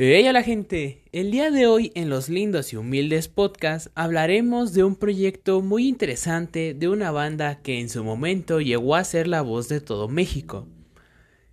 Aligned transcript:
Hey 0.00 0.28
hola 0.28 0.44
gente, 0.44 1.02
el 1.10 1.32
día 1.32 1.50
de 1.50 1.66
hoy 1.66 1.90
en 1.96 2.08
los 2.08 2.28
lindos 2.28 2.72
y 2.72 2.76
humildes 2.76 3.26
podcasts 3.26 3.90
hablaremos 3.96 4.72
de 4.72 4.84
un 4.84 4.94
proyecto 4.94 5.60
muy 5.60 5.88
interesante 5.88 6.72
de 6.72 6.88
una 6.88 7.10
banda 7.10 7.60
que 7.62 7.80
en 7.80 7.88
su 7.88 8.04
momento 8.04 8.60
llegó 8.60 8.94
a 8.94 9.02
ser 9.02 9.26
la 9.26 9.42
voz 9.42 9.68
de 9.68 9.80
todo 9.80 10.06
México. 10.06 10.68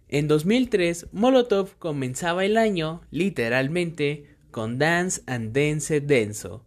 En 0.10 0.28
2003, 0.28 1.08
Molotov 1.12 1.76
comenzaba 1.79 2.46
el 2.46 2.58
año, 2.58 3.02
literalmente, 3.10 4.28
con 4.51 4.77
Dance 4.77 5.23
and 5.25 5.51
Dance 5.51 5.99
Denso. 5.99 6.63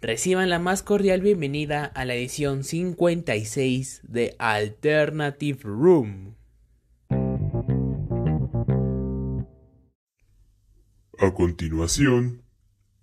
Reciban 0.00 0.48
la 0.48 0.60
más 0.60 0.84
cordial 0.84 1.22
bienvenida 1.22 1.86
a 1.86 2.04
la 2.04 2.14
edición 2.14 2.62
56 2.62 4.02
de 4.04 4.36
Alternative 4.38 5.58
Room. 5.64 6.39
A 11.22 11.34
continuación, 11.34 12.44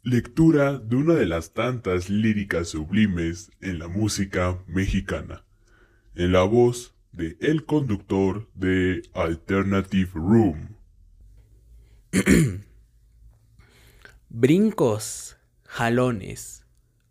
lectura 0.01 0.79
de 0.79 0.95
una 0.95 1.13
de 1.13 1.27
las 1.27 1.53
tantas 1.53 2.09
líricas 2.09 2.69
sublimes 2.69 3.51
en 3.61 3.77
la 3.77 3.87
música 3.87 4.57
mexicana, 4.65 5.45
en 6.15 6.31
la 6.31 6.41
voz 6.41 6.95
de 7.11 7.37
el 7.41 7.65
conductor 7.65 8.49
de 8.55 9.03
Alternative 9.13 10.09
Room. 10.15 10.77
Brincos, 14.29 15.37
jalones, 15.65 16.65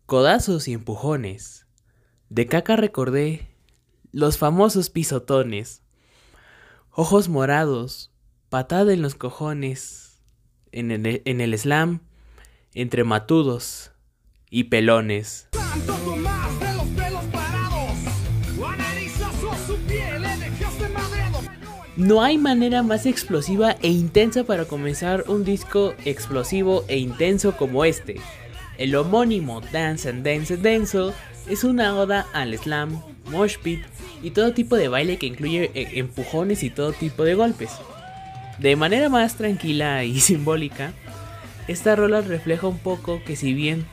codazos 0.07 0.67
y 0.67 0.73
empujones. 0.73 1.69
De 2.31 2.49
caca 2.49 2.75
recordé 2.75 3.55
los 4.11 4.39
famosos 4.39 4.91
pisotones. 4.91 5.85
Ojos 6.91 7.29
morados, 7.29 8.13
patada 8.49 8.93
en 8.93 9.03
los 9.03 9.15
cojones 9.15 10.06
en 10.73 10.91
el, 10.91 11.23
en 11.25 11.41
el 11.41 11.59
slam 11.59 12.01
entre 12.75 13.05
matudos 13.05 13.93
y 14.51 14.65
pelones. 14.65 15.49
No 21.97 22.23
hay 22.23 22.37
manera 22.37 22.83
más 22.83 23.07
explosiva 23.07 23.77
e 23.81 23.89
intensa 23.89 24.45
para 24.45 24.67
comenzar 24.67 25.25
un 25.29 25.45
disco 25.45 25.95
explosivo 26.05 26.85
e 26.89 26.99
intenso 26.99 27.57
como 27.57 27.87
este. 27.87 28.17
El 28.77 28.95
homónimo 28.95 29.63
Dance 29.73 30.11
and 30.11 30.23
Dance 30.23 30.59
Denso 30.59 31.15
es 31.49 31.65
una 31.65 31.99
oda 31.99 32.27
al 32.35 32.57
slam, 32.59 33.03
mosh 33.31 33.57
pit 33.63 33.81
y 34.23 34.33
todo 34.33 34.53
tipo 34.53 34.77
de 34.77 34.89
baile 34.89 35.17
que 35.17 35.27
incluye 35.27 35.71
eh, 35.73 35.93
empujones 35.95 36.63
y 36.63 36.69
todo 36.69 36.93
tipo 36.93 37.25
de 37.25 37.35
golpes. 37.35 37.71
De 38.59 38.77
manera 38.77 39.09
más 39.09 39.37
tranquila 39.37 40.05
y 40.05 40.21
simbólica, 40.21 40.93
esta 41.69 41.97
rola 41.97 42.21
refleja 42.21 42.67
un 42.67 42.79
poco 42.79 43.23
que 43.25 43.37
si 43.37 43.53
bien 43.53 43.87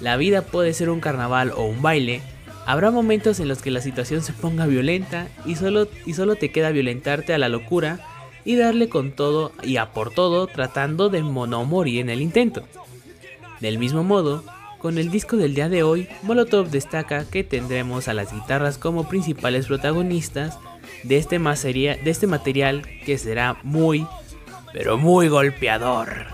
la 0.00 0.16
vida 0.16 0.42
puede 0.42 0.72
ser 0.74 0.90
un 0.90 1.00
carnaval 1.00 1.52
o 1.56 1.64
un 1.64 1.82
baile, 1.82 2.20
habrá 2.66 2.90
momentos 2.90 3.40
en 3.40 3.48
los 3.48 3.62
que 3.62 3.70
la 3.70 3.80
situación 3.80 4.22
se 4.22 4.32
ponga 4.32 4.66
violenta 4.66 5.28
y 5.44 5.56
solo, 5.56 5.88
y 6.06 6.14
solo 6.14 6.36
te 6.36 6.50
queda 6.50 6.70
violentarte 6.70 7.34
a 7.34 7.38
la 7.38 7.48
locura 7.48 8.00
y 8.44 8.56
darle 8.56 8.88
con 8.88 9.12
todo 9.12 9.52
y 9.62 9.78
a 9.78 9.92
por 9.92 10.12
todo 10.12 10.46
tratando 10.46 11.08
de 11.08 11.22
no 11.22 11.64
morir 11.64 12.00
en 12.00 12.10
el 12.10 12.20
intento. 12.20 12.62
Del 13.60 13.78
mismo 13.78 14.04
modo, 14.04 14.44
con 14.78 14.98
el 14.98 15.10
disco 15.10 15.38
del 15.38 15.54
día 15.54 15.70
de 15.70 15.82
hoy, 15.82 16.08
Molotov 16.22 16.68
destaca 16.68 17.24
que 17.24 17.42
tendremos 17.42 18.08
a 18.08 18.14
las 18.14 18.32
guitarras 18.32 18.76
como 18.76 19.08
principales 19.08 19.66
protagonistas 19.66 20.58
de 21.04 21.18
este, 21.18 21.38
de 21.38 22.10
este 22.10 22.26
material 22.26 22.82
que 23.04 23.18
será 23.18 23.56
muy, 23.62 24.06
pero 24.72 24.96
muy 24.98 25.28
golpeador. 25.28 26.26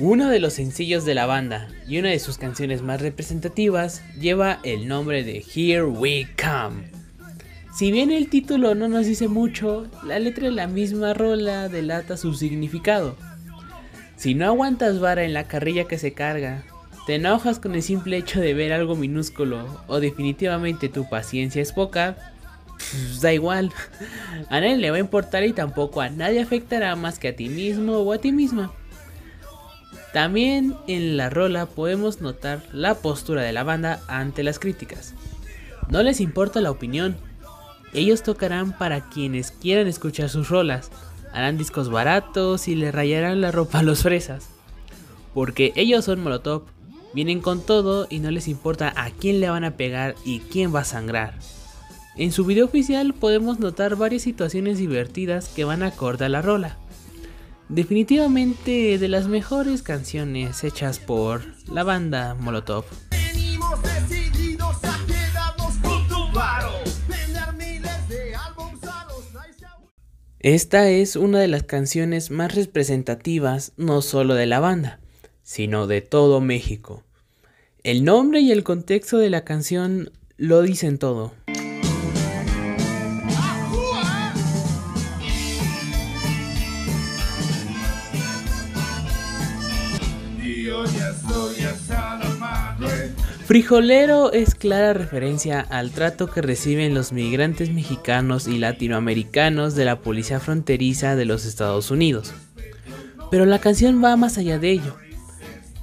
Uno 0.00 0.28
de 0.28 0.40
los 0.40 0.54
sencillos 0.54 1.04
de 1.04 1.14
la 1.14 1.26
banda 1.26 1.68
y 1.86 1.98
una 1.98 2.08
de 2.08 2.18
sus 2.18 2.36
canciones 2.36 2.82
más 2.82 3.00
representativas 3.00 4.02
lleva 4.18 4.58
el 4.64 4.88
nombre 4.88 5.22
de 5.22 5.44
Here 5.54 5.84
We 5.84 6.26
Come. 6.36 6.90
Si 7.72 7.92
bien 7.92 8.10
el 8.10 8.28
título 8.28 8.74
no 8.74 8.88
nos 8.88 9.06
dice 9.06 9.28
mucho, 9.28 9.86
la 10.04 10.18
letra 10.18 10.46
de 10.46 10.50
la 10.50 10.66
misma 10.66 11.14
rola 11.14 11.68
delata 11.68 12.16
su 12.16 12.34
significado. 12.34 13.16
Si 14.16 14.34
no 14.34 14.46
aguantas 14.46 14.98
vara 14.98 15.22
en 15.22 15.32
la 15.32 15.44
carrilla 15.44 15.84
que 15.84 15.98
se 15.98 16.12
carga, 16.12 16.64
te 17.06 17.14
enojas 17.14 17.60
con 17.60 17.76
el 17.76 17.82
simple 17.82 18.16
hecho 18.16 18.40
de 18.40 18.52
ver 18.52 18.72
algo 18.72 18.96
minúsculo 18.96 19.80
o 19.86 20.00
definitivamente 20.00 20.88
tu 20.88 21.08
paciencia 21.08 21.62
es 21.62 21.72
poca, 21.72 22.16
pues 22.78 23.20
da 23.20 23.32
igual. 23.32 23.70
A 24.48 24.58
nadie 24.60 24.76
le 24.76 24.90
va 24.90 24.96
a 24.96 25.00
importar 25.00 25.44
y 25.44 25.52
tampoco 25.52 26.00
a 26.00 26.10
nadie 26.10 26.40
afectará 26.40 26.96
más 26.96 27.20
que 27.20 27.28
a 27.28 27.36
ti 27.36 27.48
mismo 27.48 27.98
o 27.98 28.12
a 28.12 28.18
ti 28.18 28.32
misma. 28.32 28.72
También 30.14 30.76
en 30.86 31.16
la 31.16 31.28
rola 31.28 31.66
podemos 31.66 32.20
notar 32.20 32.62
la 32.72 32.94
postura 32.94 33.42
de 33.42 33.52
la 33.52 33.64
banda 33.64 34.00
ante 34.06 34.44
las 34.44 34.60
críticas. 34.60 35.12
No 35.90 36.04
les 36.04 36.20
importa 36.20 36.60
la 36.60 36.70
opinión. 36.70 37.16
Ellos 37.92 38.22
tocarán 38.22 38.78
para 38.78 39.08
quienes 39.10 39.50
quieran 39.50 39.88
escuchar 39.88 40.28
sus 40.28 40.50
rolas, 40.50 40.92
harán 41.32 41.58
discos 41.58 41.90
baratos 41.90 42.68
y 42.68 42.76
le 42.76 42.92
rayarán 42.92 43.40
la 43.40 43.50
ropa 43.50 43.80
a 43.80 43.82
los 43.82 44.04
fresas. 44.04 44.50
Porque 45.34 45.72
ellos 45.74 46.04
son 46.04 46.22
Molotov, 46.22 46.62
vienen 47.12 47.40
con 47.40 47.60
todo 47.60 48.06
y 48.08 48.20
no 48.20 48.30
les 48.30 48.46
importa 48.46 48.92
a 48.96 49.10
quién 49.10 49.40
le 49.40 49.50
van 49.50 49.64
a 49.64 49.76
pegar 49.76 50.14
y 50.24 50.38
quién 50.38 50.72
va 50.72 50.82
a 50.82 50.84
sangrar. 50.84 51.34
En 52.16 52.30
su 52.30 52.44
video 52.44 52.66
oficial 52.66 53.14
podemos 53.14 53.58
notar 53.58 53.96
varias 53.96 54.22
situaciones 54.22 54.78
divertidas 54.78 55.48
que 55.48 55.64
van 55.64 55.82
acorde 55.82 56.24
a 56.24 56.28
la 56.28 56.40
rola. 56.40 56.78
Definitivamente 57.68 58.98
de 58.98 59.08
las 59.08 59.26
mejores 59.26 59.82
canciones 59.82 60.64
hechas 60.64 60.98
por 60.98 61.42
la 61.72 61.82
banda 61.82 62.34
Molotov. 62.34 62.84
Esta 70.40 70.90
es 70.90 71.16
una 71.16 71.40
de 71.40 71.48
las 71.48 71.62
canciones 71.62 72.30
más 72.30 72.54
representativas 72.54 73.72
no 73.78 74.02
solo 74.02 74.34
de 74.34 74.44
la 74.44 74.60
banda, 74.60 75.00
sino 75.42 75.86
de 75.86 76.02
todo 76.02 76.42
México. 76.42 77.02
El 77.82 78.04
nombre 78.04 78.40
y 78.40 78.52
el 78.52 78.62
contexto 78.62 79.16
de 79.16 79.30
la 79.30 79.44
canción 79.44 80.10
lo 80.36 80.60
dicen 80.60 80.98
todo. 80.98 81.32
Frijolero 93.46 94.32
es 94.32 94.54
clara 94.54 94.94
referencia 94.94 95.60
al 95.60 95.90
trato 95.90 96.30
que 96.30 96.40
reciben 96.40 96.94
los 96.94 97.12
migrantes 97.12 97.70
mexicanos 97.70 98.48
y 98.48 98.58
latinoamericanos 98.58 99.74
de 99.74 99.84
la 99.84 100.00
policía 100.00 100.40
fronteriza 100.40 101.16
de 101.16 101.26
los 101.26 101.44
Estados 101.44 101.90
Unidos. 101.90 102.32
Pero 103.30 103.44
la 103.44 103.58
canción 103.58 104.02
va 104.02 104.16
más 104.16 104.38
allá 104.38 104.58
de 104.58 104.70
ello. 104.70 104.96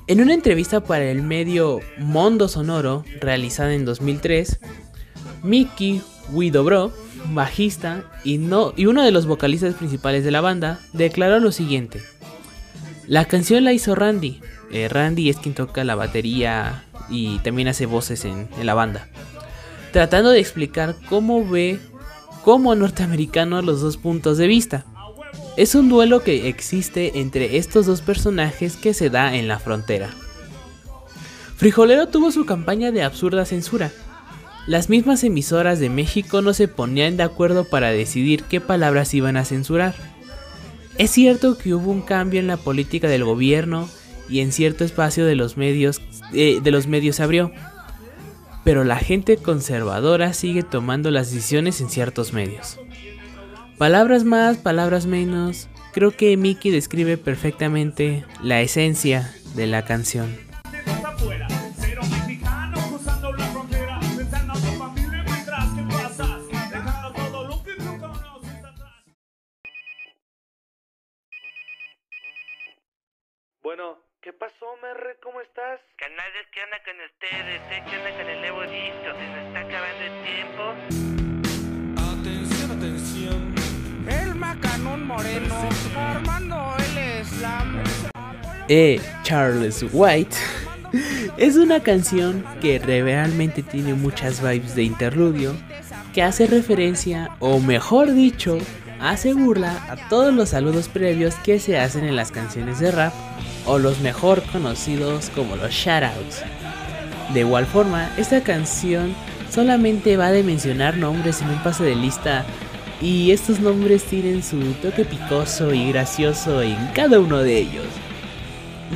En 0.07 0.21
una 0.21 0.33
entrevista 0.33 0.81
para 0.81 1.05
el 1.05 1.21
medio 1.21 1.79
Mondo 1.99 2.47
Sonoro, 2.47 3.05
realizada 3.19 3.73
en 3.73 3.85
2003, 3.85 4.59
Mickey 5.43 6.01
Widobro, 6.31 6.91
bajista 7.33 8.03
y, 8.23 8.37
no, 8.37 8.73
y 8.75 8.87
uno 8.87 9.03
de 9.03 9.11
los 9.11 9.27
vocalistas 9.27 9.75
principales 9.75 10.23
de 10.23 10.31
la 10.31 10.41
banda, 10.41 10.79
declaró 10.93 11.39
lo 11.39 11.51
siguiente. 11.51 12.01
La 13.07 13.25
canción 13.25 13.63
la 13.63 13.73
hizo 13.73 13.93
Randy. 13.93 14.41
Eh, 14.71 14.87
Randy 14.87 15.29
es 15.29 15.37
quien 15.37 15.53
toca 15.53 15.83
la 15.83 15.95
batería 15.95 16.85
y 17.09 17.39
también 17.39 17.67
hace 17.67 17.85
voces 17.85 18.25
en, 18.25 18.47
la 18.61 18.73
banda. 18.73 19.07
Tratando 19.91 20.29
de 20.29 20.39
explicar 20.39 20.95
cómo 21.09 21.45
ve 21.45 21.79
como 22.43 22.73
norteamericano 22.75 23.61
los 23.61 23.81
dos 23.81 23.97
puntos 23.97 24.37
de 24.37 24.47
vista. 24.47 24.85
Es 25.57 25.75
un 25.75 25.89
duelo 25.89 26.23
que 26.23 26.47
existe 26.47 27.19
entre 27.19 27.57
estos 27.57 27.85
dos 27.85 28.01
personajes 28.01 28.77
que 28.77 28.93
se 28.93 29.09
da 29.09 29.35
en 29.35 29.47
la 29.47 29.59
frontera. 29.59 30.09
Frijolero 31.57 32.07
tuvo 32.07 32.31
su 32.31 32.45
campaña 32.45 32.91
de 32.91 33.03
absurda 33.03 33.45
censura. 33.45 33.91
Las 34.65 34.89
mismas 34.89 35.23
emisoras 35.23 35.79
de 35.79 35.89
México 35.89 36.41
no 36.41 36.53
se 36.53 36.67
ponían 36.67 37.17
de 37.17 37.23
acuerdo 37.23 37.65
para 37.65 37.91
decidir 37.91 38.43
qué 38.43 38.61
palabras 38.61 39.13
iban 39.13 39.35
a 39.35 39.45
censurar. 39.45 39.93
Es 40.97 41.11
cierto 41.11 41.57
que 41.57 41.73
hubo 41.73 41.91
un 41.91 42.01
cambio 42.01 42.39
en 42.39 42.47
la 42.47 42.57
política 42.57 43.07
del 43.07 43.25
gobierno 43.25 43.89
y 44.31 44.39
en 44.39 44.51
cierto 44.51 44.83
espacio 44.83 45.25
de 45.25 45.35
los 45.35 45.57
medios, 45.57 46.01
eh, 46.33 46.59
de 46.63 46.71
los 46.71 46.87
medios 46.87 47.17
se 47.17 47.23
abrió. 47.23 47.51
pero 48.63 48.83
la 48.83 48.97
gente 48.97 49.37
conservadora 49.37 50.33
sigue 50.33 50.61
tomando 50.61 51.09
las 51.09 51.31
decisiones 51.31 51.81
en 51.81 51.89
ciertos 51.89 52.31
medios. 52.31 52.77
Palabras 53.79 54.23
más, 54.23 54.57
palabras 54.57 55.07
menos, 55.07 55.67
creo 55.93 56.11
que 56.11 56.37
Mickey 56.37 56.71
describe 56.71 57.17
perfectamente 57.17 58.23
la 58.43 58.61
esencia 58.61 59.33
de 59.55 59.65
la 59.65 59.83
canción. 59.83 60.50
Ustedes? 77.15 77.61
¿Eh? 77.71 77.83
¿Qué 77.89 77.97
onda 77.97 78.11
con 78.17 78.29
el 78.29 78.41
nuevo 78.41 78.61
disco? 78.61 79.09
Se 79.17 79.25
nos 79.27 79.47
está 79.47 79.59
acabando 79.59 80.03
el 80.03 80.15
tiempo. 80.23 80.63
Atención, 82.11 82.71
atención. 82.71 83.39
El 84.07 84.35
macanón 84.35 85.07
moreno, 85.07 85.55
Armando 85.95 86.75
el 86.77 87.25
slam. 87.25 87.83
Eh, 88.67 89.01
Charles 89.23 89.85
White 89.91 90.35
es 91.37 91.57
una 91.57 91.81
canción 91.81 92.45
que 92.61 92.79
realmente 92.79 93.63
tiene 93.63 93.93
muchas 93.93 94.41
vibes 94.41 94.75
de 94.75 94.83
interludio, 94.83 95.55
que 96.13 96.23
hace 96.23 96.47
referencia, 96.47 97.29
o 97.39 97.59
mejor 97.59 98.13
dicho, 98.13 98.57
hace 98.99 99.33
burla 99.33 99.85
a 99.89 100.09
todos 100.09 100.33
los 100.33 100.49
saludos 100.49 100.87
previos 100.87 101.35
que 101.35 101.59
se 101.59 101.77
hacen 101.77 102.05
en 102.05 102.15
las 102.15 102.31
canciones 102.31 102.79
de 102.79 102.91
rap 102.91 103.13
o 103.65 103.77
los 103.77 103.99
mejor 103.99 104.41
conocidos 104.51 105.29
como 105.35 105.55
los 105.55 105.71
shoutouts. 105.71 106.43
De 107.33 107.41
igual 107.41 107.65
forma, 107.65 108.09
esta 108.17 108.41
canción 108.41 109.13
solamente 109.49 110.17
va 110.17 110.31
de 110.31 110.43
mencionar 110.43 110.97
nombres 110.97 111.41
en 111.41 111.49
un 111.49 111.63
pase 111.63 111.83
de 111.83 111.95
lista 111.95 112.45
y 113.01 113.31
estos 113.31 113.59
nombres 113.59 114.03
tienen 114.03 114.43
su 114.43 114.59
toque 114.81 115.05
picoso 115.05 115.73
y 115.73 115.89
gracioso 115.91 116.61
en 116.61 116.77
cada 116.93 117.19
uno 117.19 117.39
de 117.39 117.57
ellos. 117.57 117.87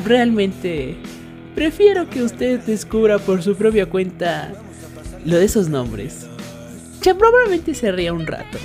Realmente 0.03 0.95
prefiero 1.55 2.09
que 2.09 2.23
usted 2.23 2.59
descubra 2.59 3.19
por 3.19 3.41
su 3.41 3.55
propia 3.55 3.85
cuenta 3.85 4.51
lo 5.25 5.37
de 5.37 5.45
esos 5.45 5.69
nombres. 5.69 6.27
Que 7.01 7.15
probablemente 7.15 7.73
se 7.73 7.91
ría 7.91 8.13
un 8.13 8.27
rato. 8.27 8.57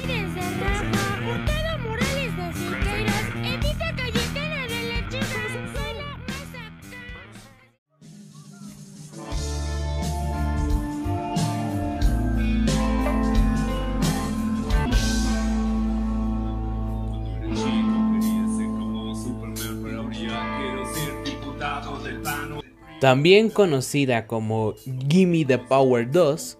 También 23.00 23.48
conocida 23.48 24.26
como 24.26 24.74
Gimme 25.08 25.46
the 25.46 25.56
Power 25.56 26.10
2, 26.10 26.58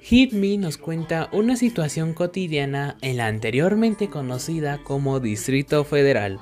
Hit 0.00 0.32
Me 0.32 0.56
nos 0.56 0.78
cuenta 0.78 1.28
una 1.30 1.56
situación 1.56 2.14
cotidiana 2.14 2.96
en 3.02 3.18
la 3.18 3.26
anteriormente 3.26 4.08
conocida 4.08 4.82
como 4.82 5.20
Distrito 5.20 5.84
Federal. 5.84 6.40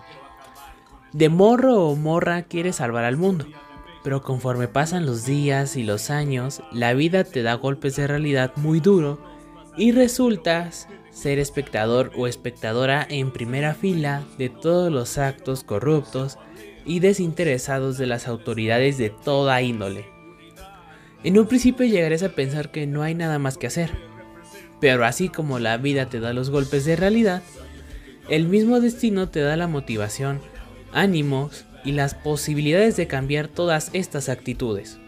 De 1.13 1.29
morro 1.29 1.89
o 1.89 1.97
morra 1.97 2.43
quiere 2.43 2.73
salvar 2.73 3.03
al 3.03 3.17
mundo, 3.17 3.47
pero 4.05 4.23
conforme 4.23 4.69
pasan 4.69 5.07
los 5.07 5.27
días 5.27 5.75
y 5.75 5.83
los 5.83 6.11
años, 6.11 6.63
la 6.71 6.95
vida 6.95 7.25
te 7.25 7.43
da 7.43 7.55
golpes 7.55 7.97
de 7.97 8.07
realidad 8.07 8.53
muy 8.55 8.79
duro 8.79 9.19
y 9.77 9.91
resultas 9.91 10.87
ser 11.11 11.41
espectador 11.41 12.13
o 12.17 12.29
espectadora 12.29 13.05
en 13.11 13.33
primera 13.33 13.75
fila 13.75 14.23
de 14.39 14.51
todos 14.51 14.93
los 14.93 15.19
actos 15.19 15.65
corruptos 15.65 16.39
y 16.85 17.01
desinteresados 17.01 17.99
de 17.99 18.07
las 18.07 18.29
autoridades 18.29 18.99
de 18.99 19.11
toda 19.11 19.61
índole. 19.63 20.07
En 21.25 21.39
un 21.39 21.47
principio 21.47 21.87
llegarás 21.87 22.23
a 22.23 22.31
pensar 22.31 22.71
que 22.71 22.87
no 22.87 23.03
hay 23.03 23.15
nada 23.15 23.39
más 23.39 23.57
que 23.57 23.69
hacer, 23.69 23.91
pero 24.81 25.05
así 25.05 25.29
como 25.29 25.59
la 25.59 25.77
vida 25.77 26.07
te 26.07 26.19
da 26.19 26.33
los 26.33 26.51
golpes 26.51 26.85
de 26.85 26.97
realidad, 26.97 27.43
el 28.29 28.47
mismo 28.47 28.81
destino 28.81 29.29
te 29.29 29.41
da 29.41 29.57
la 29.57 29.69
motivación, 29.69 30.41
ánimos 30.93 31.65
y 31.85 31.93
las 31.93 32.15
posibilidades 32.15 32.97
de 32.97 33.07
cambiar 33.07 33.49
todas 33.49 33.91
estas 33.93 34.29
actitudes. 34.29 34.99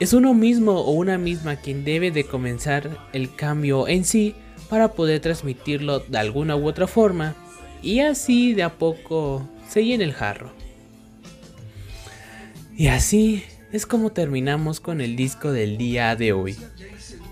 Es 0.00 0.12
uno 0.12 0.34
mismo 0.34 0.80
o 0.80 0.90
una 0.90 1.18
misma 1.18 1.56
quien 1.56 1.84
debe 1.84 2.10
de 2.10 2.24
comenzar 2.24 2.90
el 3.12 3.34
cambio 3.34 3.86
en 3.88 4.04
sí 4.04 4.34
para 4.68 4.92
poder 4.92 5.20
transmitirlo 5.20 6.00
de 6.00 6.18
alguna 6.18 6.56
u 6.56 6.66
otra 6.66 6.86
forma 6.86 7.34
y 7.82 8.00
así 8.00 8.54
de 8.54 8.64
a 8.64 8.74
poco 8.74 9.48
se 9.68 9.84
llena 9.84 10.04
el 10.04 10.12
jarro. 10.12 10.50
Y 12.76 12.88
así 12.88 13.44
es 13.72 13.86
como 13.86 14.10
terminamos 14.10 14.80
con 14.80 15.00
el 15.00 15.16
disco 15.16 15.52
del 15.52 15.78
día 15.78 16.16
de 16.16 16.32
hoy. 16.32 16.56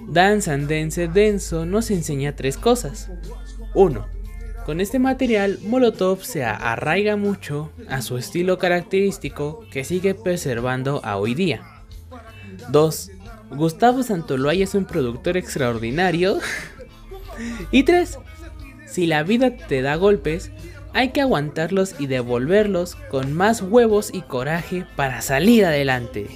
Dance 0.08 0.50
and 0.50 0.68
Dance 0.68 1.08
Denso 1.08 1.66
nos 1.66 1.90
enseña 1.90 2.36
tres 2.36 2.56
cosas. 2.56 3.10
1. 3.74 4.06
Con 4.64 4.80
este 4.80 5.00
material, 5.00 5.58
Molotov 5.62 6.22
se 6.22 6.44
arraiga 6.44 7.16
mucho 7.16 7.72
a 7.88 8.02
su 8.02 8.16
estilo 8.16 8.58
característico 8.58 9.64
que 9.72 9.82
sigue 9.82 10.14
preservando 10.14 11.00
a 11.04 11.16
hoy 11.16 11.34
día. 11.34 11.62
2. 12.70 13.10
Gustavo 13.50 14.02
Santoloy 14.02 14.62
es 14.62 14.74
un 14.74 14.84
productor 14.84 15.36
extraordinario. 15.36 16.38
y 17.72 17.82
3. 17.82 18.18
Si 18.86 19.06
la 19.06 19.24
vida 19.24 19.56
te 19.56 19.82
da 19.82 19.96
golpes, 19.96 20.52
hay 20.94 21.10
que 21.10 21.20
aguantarlos 21.20 21.94
y 21.98 22.06
devolverlos 22.06 22.96
con 23.10 23.32
más 23.32 23.62
huevos 23.62 24.10
y 24.12 24.22
coraje 24.22 24.86
para 24.96 25.20
salir 25.22 25.64
adelante. 25.64 26.28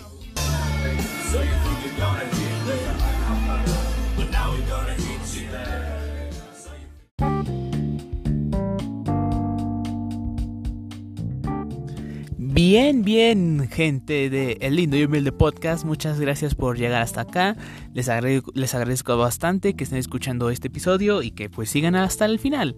Bien, 12.39 13.03
bien, 13.03 13.69
gente 13.71 14.31
de 14.31 14.57
El 14.63 14.77
Lindo 14.77 14.97
y 14.97 15.05
Humilde 15.05 15.31
Podcast, 15.31 15.85
muchas 15.85 16.19
gracias 16.19 16.55
por 16.55 16.79
llegar 16.79 17.03
hasta 17.03 17.21
acá. 17.21 17.55
Les 17.93 18.09
agradezco, 18.09 18.51
les 18.55 18.75
agradezco 18.75 19.15
bastante 19.19 19.75
que 19.75 19.85
estén 19.85 19.99
escuchando 19.99 20.49
este 20.49 20.69
episodio 20.69 21.21
y 21.21 21.33
que 21.33 21.51
pues 21.51 21.69
sigan 21.69 21.97
hasta 21.97 22.25
el 22.25 22.39
final. 22.39 22.77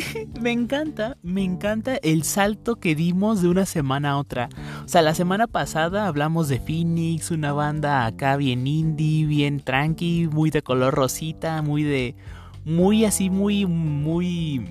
me 0.40 0.52
encanta, 0.52 1.16
me 1.22 1.42
encanta 1.42 1.96
el 2.02 2.24
salto 2.24 2.76
que 2.76 2.94
dimos 2.94 3.42
de 3.42 3.48
una 3.48 3.66
semana 3.66 4.12
a 4.12 4.18
otra. 4.18 4.48
O 4.84 4.88
sea, 4.88 5.02
la 5.02 5.14
semana 5.14 5.46
pasada 5.46 6.06
hablamos 6.06 6.48
de 6.48 6.60
Phoenix, 6.60 7.30
una 7.30 7.52
banda 7.52 8.06
acá 8.06 8.36
bien 8.36 8.66
indie, 8.66 9.26
bien 9.26 9.60
tranqui, 9.60 10.28
muy 10.30 10.50
de 10.50 10.62
color 10.62 10.94
rosita, 10.94 11.62
muy 11.62 11.82
de. 11.82 12.14
Muy 12.64 13.04
así, 13.04 13.30
muy, 13.30 13.66
muy. 13.66 14.70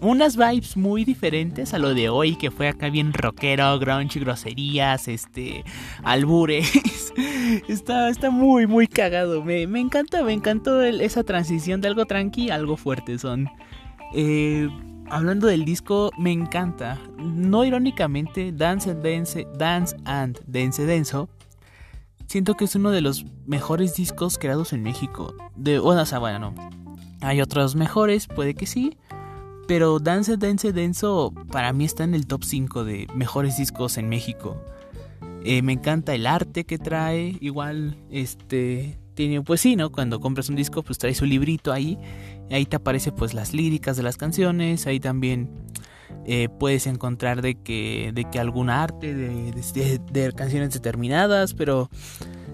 Unas 0.00 0.36
vibes 0.36 0.76
muy 0.76 1.04
diferentes 1.04 1.72
a 1.72 1.78
lo 1.78 1.94
de 1.94 2.10
hoy, 2.10 2.36
que 2.36 2.50
fue 2.50 2.68
acá 2.68 2.90
bien 2.90 3.12
rockero, 3.12 3.78
grunge, 3.78 4.20
groserías, 4.20 5.08
este. 5.08 5.64
albures. 6.02 7.12
está, 7.68 8.08
está 8.08 8.30
muy, 8.30 8.66
muy 8.66 8.86
cagado. 8.88 9.42
Me, 9.42 9.66
me 9.66 9.80
encanta, 9.80 10.22
me 10.22 10.32
encantó 10.32 10.82
esa 10.82 11.22
transición 11.22 11.80
de 11.80 11.88
algo 11.88 12.06
tranqui 12.06 12.50
a 12.50 12.56
algo 12.56 12.76
fuerte. 12.76 13.18
Son 13.18 13.48
eh, 14.14 14.68
hablando 15.08 15.46
del 15.46 15.64
disco, 15.64 16.10
me 16.18 16.32
encanta. 16.32 16.98
No 17.18 17.64
irónicamente, 17.64 18.52
Dance 18.52 18.90
and 18.90 19.04
Dance, 19.04 19.46
Dance 19.56 19.96
and 20.04 20.40
Dance 20.46 20.84
Denso. 20.84 21.28
Siento 22.26 22.54
que 22.54 22.64
es 22.64 22.74
uno 22.74 22.90
de 22.90 23.00
los 23.00 23.24
mejores 23.46 23.94
discos 23.94 24.38
creados 24.38 24.72
en 24.72 24.82
México. 24.82 25.34
De, 25.54 25.78
bueno, 25.78 26.02
o 26.02 26.38
no. 26.38 26.54
Hay 27.20 27.40
otros 27.40 27.76
mejores, 27.76 28.26
puede 28.26 28.54
que 28.54 28.66
sí. 28.66 28.96
Pero 29.66 29.98
Dance 29.98 30.36
Dance 30.36 30.72
Denso 30.72 31.32
para 31.50 31.72
mí 31.72 31.84
está 31.84 32.04
en 32.04 32.14
el 32.14 32.26
top 32.26 32.44
5 32.44 32.84
de 32.84 33.06
mejores 33.14 33.56
discos 33.56 33.96
en 33.98 34.08
México. 34.08 34.60
Eh, 35.44 35.62
me 35.62 35.72
encanta 35.72 36.14
el 36.14 36.26
arte 36.26 36.64
que 36.64 36.78
trae. 36.78 37.36
Igual, 37.40 37.96
este. 38.10 38.98
Tiene, 39.14 39.40
pues 39.42 39.60
sí, 39.60 39.76
¿no? 39.76 39.90
Cuando 39.90 40.20
compras 40.20 40.48
un 40.50 40.56
disco, 40.56 40.82
pues 40.82 40.98
trae 40.98 41.14
su 41.14 41.24
librito 41.24 41.72
ahí. 41.72 41.98
Ahí 42.50 42.66
te 42.66 42.76
aparece 42.76 43.12
pues 43.12 43.34
las 43.34 43.52
líricas 43.52 43.96
de 43.96 44.02
las 44.02 44.16
canciones, 44.16 44.86
ahí 44.86 45.00
también 45.00 45.50
eh, 46.24 46.48
puedes 46.48 46.86
encontrar 46.86 47.42
de 47.42 47.56
que, 47.56 48.12
de 48.14 48.24
que 48.30 48.38
algún 48.38 48.70
arte 48.70 49.14
de, 49.14 50.00
de, 50.12 50.32
canciones 50.32 50.72
determinadas, 50.72 51.54
pero 51.54 51.88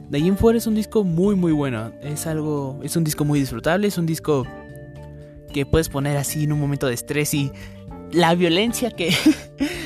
de 0.08 0.18
ahí 0.18 0.28
en 0.28 0.36
fuera 0.36 0.58
es 0.58 0.66
un 0.66 0.74
disco 0.74 1.04
muy 1.04 1.34
muy 1.34 1.52
bueno, 1.52 1.92
es 2.02 2.26
algo, 2.26 2.80
es 2.82 2.96
un 2.96 3.04
disco 3.04 3.24
muy 3.24 3.40
disfrutable, 3.40 3.86
es 3.86 3.98
un 3.98 4.06
disco 4.06 4.46
que 5.52 5.66
puedes 5.66 5.88
poner 5.88 6.16
así 6.16 6.44
en 6.44 6.52
un 6.52 6.60
momento 6.60 6.86
de 6.86 6.94
estrés 6.94 7.34
y 7.34 7.52
la 8.12 8.34
violencia 8.34 8.90
que... 8.90 9.14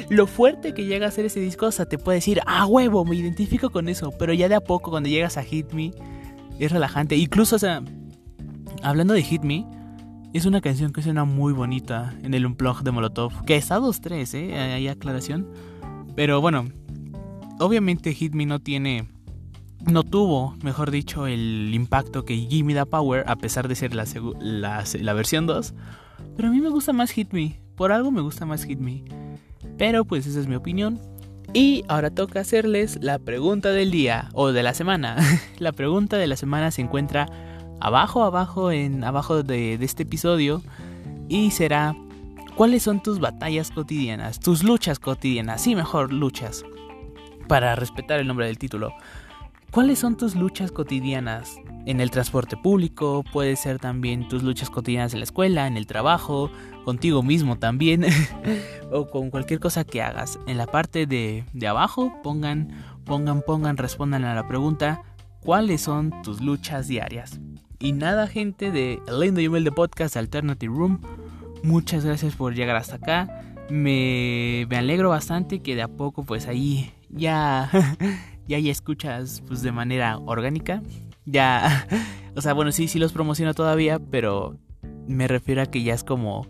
lo 0.08 0.26
fuerte 0.26 0.75
que 0.75 0.84
llega 0.84 1.06
a 1.06 1.10
ser 1.10 1.25
ese 1.26 1.40
disco, 1.40 1.66
o 1.66 1.72
sea, 1.72 1.86
te 1.86 1.98
puede 1.98 2.16
decir, 2.16 2.40
ah, 2.46 2.66
huevo, 2.66 3.04
me 3.04 3.16
identifico 3.16 3.70
con 3.70 3.88
eso. 3.88 4.12
Pero 4.18 4.32
ya 4.32 4.48
de 4.48 4.54
a 4.54 4.60
poco, 4.60 4.90
cuando 4.90 5.08
llegas 5.08 5.36
a 5.36 5.42
Hit 5.42 5.72
Me, 5.72 5.92
es 6.58 6.72
relajante. 6.72 7.16
Incluso, 7.16 7.56
o 7.56 7.58
sea, 7.58 7.82
hablando 8.82 9.14
de 9.14 9.22
Hit 9.22 9.42
Me, 9.42 9.66
es 10.36 10.44
una 10.44 10.60
canción 10.60 10.92
que 10.92 11.02
suena 11.02 11.24
muy 11.24 11.54
bonita 11.54 12.14
en 12.22 12.34
el 12.34 12.44
Unplug 12.44 12.82
de 12.82 12.90
Molotov. 12.90 13.44
Que 13.46 13.56
está 13.56 13.78
2-3, 13.78 14.34
¿eh? 14.34 14.58
Hay 14.74 14.86
aclaración. 14.86 15.48
Pero 16.14 16.42
bueno, 16.42 16.66
obviamente 17.58 18.12
Hit 18.12 18.34
Me 18.34 18.44
no 18.44 18.60
tiene 18.60 19.08
no 19.86 20.02
tuvo, 20.02 20.54
mejor 20.62 20.90
dicho, 20.90 21.26
el 21.26 21.70
impacto 21.72 22.24
que 22.24 22.34
Gimme 22.36 22.74
the 22.74 22.86
Power, 22.86 23.24
a 23.28 23.36
pesar 23.36 23.68
de 23.68 23.76
ser 23.76 23.94
la, 23.94 24.04
la, 24.40 25.12
versión 25.14 25.46
2. 25.46 25.74
Pero 26.36 26.48
a 26.48 26.50
mí 26.50 26.60
me 26.60 26.70
gusta 26.70 26.92
más 26.92 27.12
Hit 27.12 27.32
Me. 27.32 27.60
Por 27.76 27.92
algo 27.92 28.10
me 28.10 28.20
gusta 28.20 28.44
más 28.44 28.64
Hit 28.64 28.78
Me. 28.78 29.04
Pero 29.78 30.04
pues 30.04 30.26
esa 30.26 30.40
es 30.40 30.48
mi 30.48 30.54
opinión. 30.54 31.00
Y 31.54 31.84
ahora 31.88 32.10
toca 32.10 32.40
hacerles 32.40 32.98
la 33.00 33.18
pregunta 33.18 33.70
del 33.70 33.90
día 33.90 34.28
o 34.34 34.52
de 34.52 34.62
la 34.62 34.74
semana. 34.74 35.16
la 35.58 35.72
pregunta 35.72 36.18
de 36.18 36.26
la 36.26 36.36
semana 36.36 36.70
se 36.70 36.82
encuentra 36.82 37.28
abajo, 37.80 38.25
abajo, 38.25 38.71
en 38.71 39.04
abajo 39.04 39.42
de, 39.42 39.78
de 39.78 39.85
este 39.85 40.04
episodio. 40.04 40.62
Y 41.28 41.50
será, 41.50 41.97
¿cuáles 42.54 42.83
son 42.83 43.02
tus 43.02 43.18
batallas 43.18 43.71
cotidianas? 43.71 44.40
Tus 44.40 44.62
luchas 44.62 44.99
cotidianas. 44.99 45.61
Sí, 45.61 45.75
mejor 45.75 46.12
luchas. 46.12 46.64
Para 47.49 47.76
respetar 47.76 48.21
el 48.21 48.26
nombre 48.26 48.47
del 48.47 48.59
título. 48.59 48.92
¿Cuáles 49.76 49.99
son 49.99 50.16
tus 50.16 50.35
luchas 50.37 50.73
cotidianas? 50.73 51.56
En 51.85 52.00
el 52.00 52.11
transporte 52.11 52.56
público, 52.56 53.25
puede 53.30 53.56
ser 53.56 53.78
también 53.78 54.26
tus 54.26 54.42
luchas 54.42 54.71
cotidianas 54.71 55.12
en 55.12 55.21
la 55.21 55.25
escuela, 55.25 55.66
en 55.66 55.76
el 55.76 55.87
trabajo, 55.87 56.50
contigo 56.85 57.23
mismo 57.23 57.59
también, 57.59 58.06
o 58.90 59.06
con 59.11 59.30
cualquier 59.30 59.61
cosa 59.61 59.85
que 59.85 60.02
hagas. 60.02 60.38
En 60.47 60.56
la 60.56 60.66
parte 60.66 61.06
de, 61.06 61.45
de 61.52 61.66
abajo, 61.68 62.12
pongan, 62.23 62.71
pongan, 63.04 63.42
pongan, 63.42 63.76
respondan 63.76 64.25
a 64.25 64.35
la 64.35 64.49
pregunta, 64.49 65.02
¿cuáles 65.40 65.83
son 65.83 66.23
tus 66.23 66.40
luchas 66.40 66.88
diarias? 66.88 67.38
Y 67.78 67.92
nada, 67.92 68.26
gente 68.26 68.71
de 68.71 69.00
Lindo 69.21 69.40
y 69.40 69.49
Humilde 69.49 69.71
Podcast 69.71 70.16
Alternative 70.16 70.75
Room, 70.75 71.00
muchas 71.62 72.04
gracias 72.04 72.35
por 72.35 72.54
llegar 72.54 72.76
hasta 72.76 72.97
acá. 72.97 73.42
Me, 73.68 74.66
me 74.71 74.76
alegro 74.76 75.11
bastante 75.11 75.61
que 75.61 75.75
de 75.75 75.83
a 75.83 75.88
poco, 75.88 76.25
pues 76.25 76.47
ahí 76.47 76.92
ya 77.11 77.71
ya 78.49 78.59
escuchas 78.59 79.42
pues 79.47 79.62
de 79.62 79.73
manera 79.73 80.18
orgánica. 80.18 80.83
Ya, 81.26 81.87
o 82.37 82.40
sea, 82.40 82.54
bueno, 82.54 82.73
sí, 82.73 82.88
sí 82.88 82.99
los 82.99 83.12
promociono 83.12 83.52
todavía, 83.52 83.99
pero 83.99 84.56
me 85.06 85.28
refiero 85.28 85.62
a 85.62 85.66
que 85.66 85.83
ya 85.83 85.95
es 85.95 86.04
como 86.04 86.47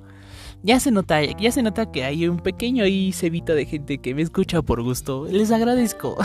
ya 0.62 0.80
se 0.80 0.90
nota, 0.90 1.22
ya 1.22 1.52
se 1.52 1.62
nota 1.62 1.90
que 1.90 2.04
hay 2.04 2.28
un 2.28 2.38
pequeño 2.38 2.84
ahí 2.84 3.12
cebito 3.12 3.54
de 3.54 3.66
gente 3.66 3.98
que 3.98 4.14
me 4.14 4.22
escucha 4.22 4.62
por 4.62 4.82
gusto. 4.82 5.26
Les 5.30 5.50
agradezco. 5.50 6.16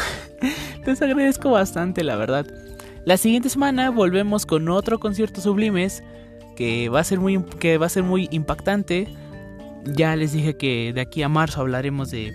Les 0.85 1.01
agradezco 1.01 1.51
bastante, 1.51 2.03
la 2.03 2.15
verdad. 2.15 2.47
La 3.05 3.17
siguiente 3.17 3.49
semana 3.49 3.89
volvemos 3.89 4.45
con 4.45 4.69
otro 4.69 4.99
concierto 4.99 5.41
sublimes 5.41 6.03
que 6.55 6.89
va 6.89 6.99
a 6.99 7.03
ser 7.03 7.19
muy 7.19 7.43
que 7.59 7.77
va 7.77 7.87
a 7.87 7.89
ser 7.89 8.03
muy 8.03 8.27
impactante. 8.31 9.07
Ya 9.85 10.15
les 10.15 10.33
dije 10.33 10.55
que 10.55 10.93
de 10.93 11.01
aquí 11.01 11.23
a 11.23 11.29
marzo 11.29 11.61
hablaremos 11.61 12.11
de 12.11 12.31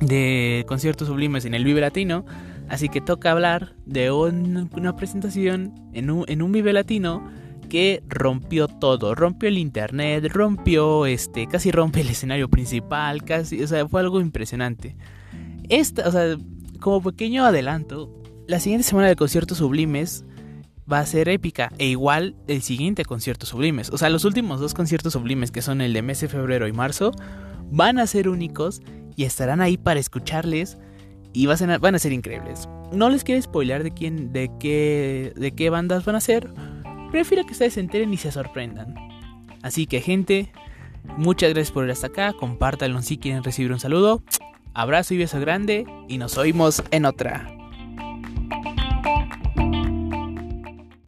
de 0.00 0.64
conciertos 0.68 1.08
sublimes 1.08 1.44
en 1.44 1.54
el 1.54 1.64
Vive 1.64 1.80
Latino. 1.80 2.24
Así 2.68 2.88
que 2.88 3.00
toca 3.00 3.32
hablar 3.32 3.74
de 3.84 4.10
una 4.10 4.96
presentación 4.96 5.74
en 5.92 6.10
un, 6.10 6.24
en 6.28 6.40
un 6.40 6.52
Vive 6.52 6.72
Latino 6.72 7.28
que 7.68 8.02
rompió 8.08 8.68
todo, 8.68 9.14
rompió 9.14 9.48
el 9.48 9.58
internet, 9.58 10.24
rompió 10.32 11.06
este, 11.06 11.46
casi 11.46 11.72
rompe 11.72 12.02
el 12.02 12.08
escenario 12.08 12.48
principal, 12.48 13.24
casi, 13.24 13.62
o 13.62 13.66
sea, 13.66 13.86
fue 13.88 14.00
algo 14.00 14.20
impresionante. 14.20 14.96
Esta, 15.68 16.08
o 16.08 16.12
sea, 16.12 16.36
como 16.80 17.02
pequeño 17.02 17.44
adelanto, 17.44 18.23
la 18.46 18.60
siguiente 18.60 18.86
semana 18.86 19.08
de 19.08 19.16
conciertos 19.16 19.58
sublimes 19.58 20.24
va 20.90 20.98
a 20.98 21.06
ser 21.06 21.28
épica 21.28 21.72
e 21.78 21.86
igual 21.86 22.34
el 22.46 22.62
siguiente 22.62 23.04
concierto 23.04 23.46
sublimes, 23.46 23.90
o 23.90 23.98
sea, 23.98 24.10
los 24.10 24.24
últimos 24.24 24.60
dos 24.60 24.74
conciertos 24.74 25.14
sublimes 25.14 25.50
que 25.50 25.62
son 25.62 25.80
el 25.80 25.92
de 25.92 26.02
mes 26.02 26.20
de 26.20 26.28
febrero 26.28 26.68
y 26.68 26.72
marzo 26.72 27.12
van 27.70 27.98
a 27.98 28.06
ser 28.06 28.28
únicos 28.28 28.82
y 29.16 29.24
estarán 29.24 29.60
ahí 29.60 29.76
para 29.76 30.00
escucharles 30.00 30.78
y 31.32 31.46
van 31.46 31.94
a, 31.94 31.98
ser 31.98 32.12
increíbles. 32.12 32.68
No 32.92 33.10
les 33.10 33.24
quiero 33.24 33.42
spoiler 33.42 33.82
de 33.82 33.90
quién, 33.90 34.32
de 34.32 34.50
qué, 34.60 35.32
de 35.34 35.52
qué 35.52 35.68
bandas 35.68 36.04
van 36.04 36.14
a 36.14 36.20
ser. 36.20 36.48
Prefiero 37.10 37.44
que 37.44 37.52
ustedes 37.52 37.74
se 37.74 37.80
enteren 37.80 38.12
y 38.12 38.16
se 38.16 38.30
sorprendan. 38.30 38.94
Así 39.62 39.86
que 39.86 40.00
gente, 40.00 40.52
muchas 41.16 41.50
gracias 41.50 41.72
por 41.72 41.86
ir 41.86 41.90
hasta 41.90 42.06
acá. 42.06 42.34
Compártanlo 42.34 43.02
si 43.02 43.18
quieren 43.18 43.42
recibir 43.42 43.72
un 43.72 43.80
saludo. 43.80 44.22
Abrazo 44.74 45.14
y 45.14 45.18
beso 45.18 45.40
grande 45.40 45.86
y 46.08 46.18
nos 46.18 46.38
oímos 46.38 46.84
en 46.92 47.04
otra. 47.04 47.63